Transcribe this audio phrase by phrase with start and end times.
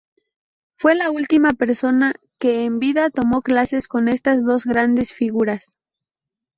[0.79, 5.77] Fue la última persona que, en vida, tomó clases con estas dos grandes figuras.